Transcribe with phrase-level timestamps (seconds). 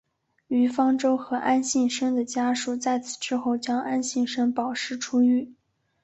[0.47, 5.53] 于方舟和安幸生的家属在此之后将安幸生保释出狱。